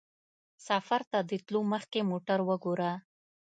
[0.67, 2.91] سفر ته د تلو مخکې موټر وګوره.